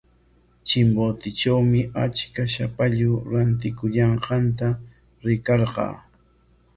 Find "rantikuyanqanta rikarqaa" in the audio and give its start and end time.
3.33-5.93